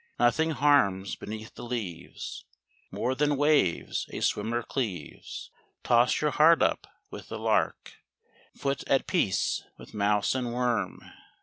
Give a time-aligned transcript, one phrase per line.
[0.17, 2.43] Nothing harms beneath the leaves
[2.89, 5.51] More than waves a swimmer cleaves,
[5.83, 7.97] Toss your heart up with the lark,
[8.57, 10.99] Foot at peace with mouse and worm.